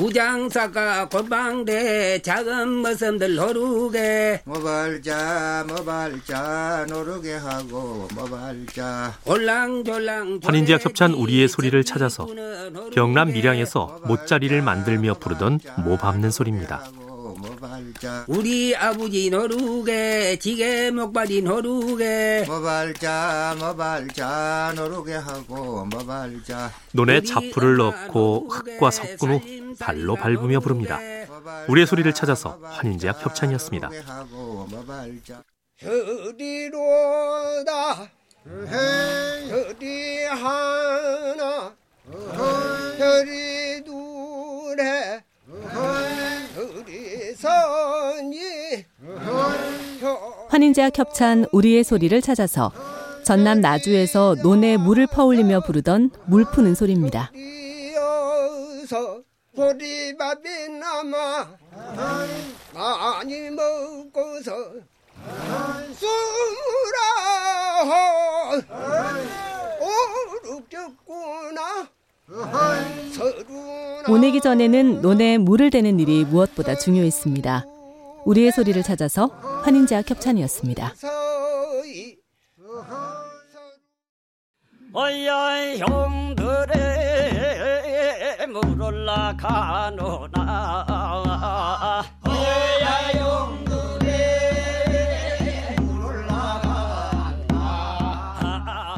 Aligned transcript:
우장사가 0.00 1.10
골방대 1.10 2.22
작은 2.22 2.80
머슴들 2.80 3.34
노르게. 3.34 4.40
모발자 4.44 5.66
모발자 5.68 6.86
노르게 6.88 7.34
하고 7.34 8.08
모발자. 8.14 9.18
올랑졸랑 9.26 10.40
환인제와 10.42 10.78
협찬 10.80 11.12
우리의 11.12 11.48
소리를 11.48 11.84
찾아서 11.84 12.26
경남 12.94 13.32
밀양에서 13.32 14.00
못자리를 14.06 14.62
만들며 14.62 15.14
부르던 15.14 15.60
모 15.84 15.98
밟는 15.98 16.30
소리입니다. 16.30 16.82
모발자. 17.60 18.24
우리 18.26 18.74
아버지 18.74 19.28
노르게 19.28 20.38
지게 20.38 20.90
목발이 20.90 21.42
노르게. 21.42 22.44
모발자 22.48 23.56
모발자 23.58 24.72
노르게 24.74 25.14
하고 25.14 25.84
모발자. 25.84 26.72
논에 26.92 27.20
자풀을 27.22 27.76
넣고 27.76 28.48
흙과 28.48 28.90
섞은 28.90 29.18
후 29.18 29.40
발로 29.78 30.16
밟으며 30.16 30.60
부릅니다. 30.60 30.98
우리의 31.68 31.86
소리를 31.86 32.12
찾아서 32.14 32.58
환인제약 32.62 33.24
협찬이었습니다. 33.24 33.90
저리로다 35.78 37.00
환인제약 50.60 50.98
협찬 50.98 51.46
우리의 51.52 51.84
소리를 51.84 52.20
찾아서 52.20 52.70
전남 53.24 53.62
나주에서 53.62 54.36
논에 54.42 54.76
물을 54.76 55.06
퍼올리며 55.06 55.60
부르던 55.60 56.10
물 56.26 56.44
푸는 56.44 56.74
소리입니다. 56.74 57.32
보내기 74.06 74.40
전에는 74.42 75.00
논에 75.00 75.38
물을 75.38 75.70
대는 75.70 75.98
일이 76.00 76.24
무엇보다 76.26 76.76
중요했습니다. 76.76 77.69
우리의 78.24 78.52
소리를 78.52 78.82
찾아서 78.82 79.26
환인제약 79.64 80.10
협찬이었습니다. 80.10 80.94
어야 84.92 85.76
형들의 85.76 86.76
물 88.48 88.82
올라가노나 88.82 90.36
어야 92.26 93.00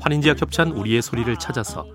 환인제약 0.00 0.40
협찬 0.40 0.72
우리의 0.72 1.00
소리를 1.02 1.34
찾아서 1.38 1.86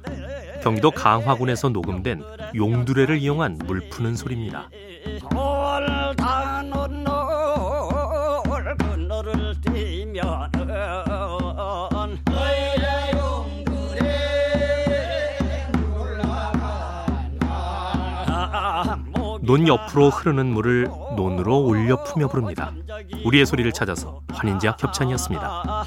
경기도 0.63 0.91
강화군에서 0.91 1.69
녹음된 1.69 2.23
용두레를 2.55 3.17
이용한 3.19 3.59
물 3.65 3.87
푸는 3.89 4.15
소리입니다. 4.15 4.69
논 19.49 19.67
옆으로 19.67 20.11
흐르는 20.11 20.45
물을 20.45 20.87
논으로 21.15 21.65
올려 21.65 22.03
푸며 22.03 22.27
부릅니다. 22.27 22.71
우리의 23.25 23.47
소리를 23.47 23.71
찾아서 23.71 24.21
환인제약 24.31 24.83
협찬이었습니다. 24.83 25.85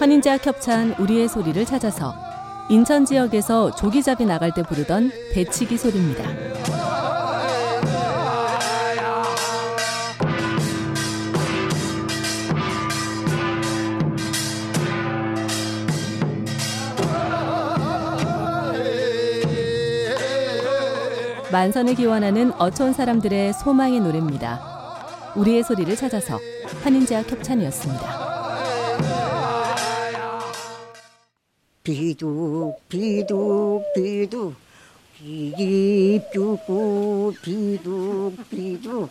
환인제약 0.00 0.44
협찬 0.44 0.96
우리의 0.98 1.28
소리를 1.28 1.64
찾아서 1.64 2.27
인천 2.70 3.06
지역에서 3.06 3.74
조기잡이 3.74 4.26
나갈 4.26 4.52
때 4.52 4.62
부르던 4.62 5.10
배치기 5.32 5.78
소리입니다. 5.78 6.24
만선을 21.50 21.94
기원하는 21.94 22.52
어촌 22.58 22.92
사람들의 22.92 23.54
소망의 23.54 24.00
노래입니다. 24.00 24.60
우리의 25.34 25.62
소리를 25.64 25.96
찾아서 25.96 26.38
환인제약 26.82 27.32
협찬이었습니다. 27.32 28.17
비둑 31.88 32.86
비둑 32.90 33.82
비둑 33.94 34.54
비깁 35.16 36.20
죽고 36.34 37.32
비둑 37.42 38.50
비둑 38.50 39.08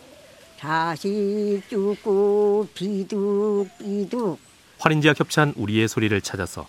자식 0.56 1.60
죽고 1.68 2.68
비둑 2.72 3.66
비둑 3.80 4.38
환인제약 4.78 5.18
협찬 5.18 5.54
우리의 5.56 5.88
소리를 5.88 6.20
찾아서 6.20 6.68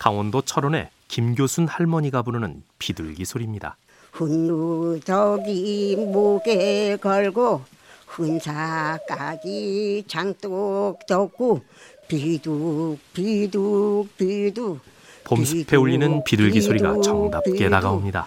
강원도 0.00 0.42
철원의 0.42 0.90
김교순 1.06 1.68
할머니가 1.68 2.22
부르는 2.22 2.64
비둘기 2.80 3.24
소리입니다. 3.24 3.76
훈누덕이 4.10 5.94
목에 5.98 6.96
걸고 6.96 7.62
훈사까지 8.08 10.02
장독 10.08 11.06
덮고 11.06 11.62
비둑 12.08 12.98
비둑 13.12 14.08
비둑 14.16 14.80
봄숲에 15.24 15.76
울리는 15.76 16.22
비둘기 16.24 16.60
소리가 16.60 17.00
정답게 17.00 17.68
다가옵니다. 17.68 18.26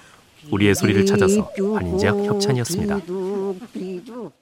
우리의 0.52 0.76
소리를 0.76 1.06
찾아서 1.06 1.50
환인제약 1.76 2.26
협찬이었습니다. 2.26 3.00
비둑 3.00 3.58
비둑 3.74 4.34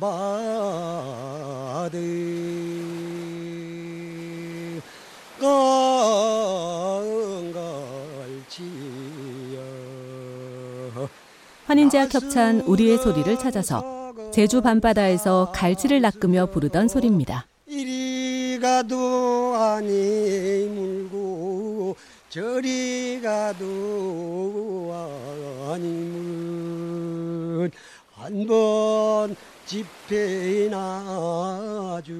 바들 0.00 2.24
강갈치여 9.84 11.08
환인제약 11.66 12.14
협찬 12.14 12.60
우리의 12.60 12.98
소리를 12.98 13.38
찾아서 13.38 14.12
제주 14.32 14.62
밤바다에서 14.62 15.52
갈치를 15.52 16.00
낚으며 16.00 16.46
부르던 16.46 16.88
소리입니다. 16.88 17.46
가도 18.64 19.54
아니 19.56 20.66
물고 20.74 21.96
저리 22.30 23.20
가도 23.22 24.90
아니 25.70 25.86
물 25.86 27.70
한번 28.14 29.36
집회 29.66 30.68
나 30.70 32.00
주 32.02 32.14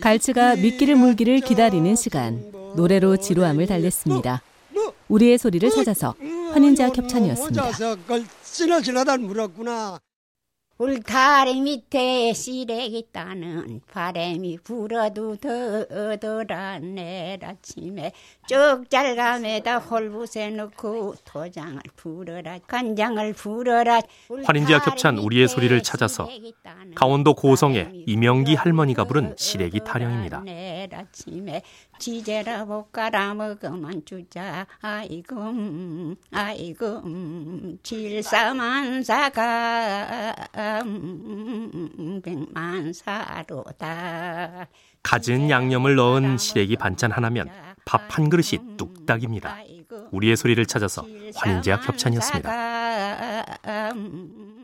갈치가 0.00 0.54
미끼를 0.54 0.94
물기를 0.94 1.40
기다리는 1.40 1.96
시간 1.96 2.52
노래로 2.76 3.16
지루함을 3.16 3.66
달랬습니다. 3.66 4.42
우리의 5.08 5.38
소리를 5.38 5.68
찾아서 5.70 6.14
환인제약 6.52 6.96
협찬이었습니다. 6.96 7.72
울타리 10.80 11.60
밑에 11.62 12.32
시래기 12.32 13.08
따는 13.10 13.80
바람이 13.90 14.58
불어도 14.62 15.34
더더란 15.34 16.94
내일 16.94 17.44
아침에 17.44 18.12
쭉 18.46 18.84
잘감에다 18.88 19.78
홀붓에 19.78 20.50
넣고 20.50 21.16
도장을 21.24 21.80
불어라 21.96 22.60
간장을 22.68 23.32
불어라 23.32 24.02
환인제약 24.44 24.86
협찬 24.86 25.18
우리의 25.18 25.48
소리를 25.48 25.82
찾아서 25.82 26.28
강원도 26.94 27.34
고성의 27.34 28.04
이명기 28.06 28.54
할머니가 28.54 29.02
부른 29.02 29.34
시래기 29.36 29.80
타령입니다. 29.80 30.44
지제라 31.98 32.64
볶아라 32.66 33.34
먹으면 33.34 34.02
주자 34.04 34.66
아이고 34.80 35.36
음, 35.36 36.16
아이고 36.32 36.86
음, 37.04 37.78
질사만사가 37.82 39.44
음, 40.84 42.20
백만사로다 42.24 43.78
갖은 45.02 45.50
양념을 45.50 45.94
넣은 45.96 46.38
시래기 46.38 46.76
반찬 46.76 47.12
하나면 47.12 47.48
밥 47.84 48.08
한 48.18 48.28
그릇이 48.28 48.76
뚝딱입니다. 48.76 49.58
우리의 50.10 50.36
소리를 50.36 50.64
찾아서 50.66 51.06
환인제약 51.36 51.88
협찬이었습니다. 51.88 52.50
음, 53.92 54.57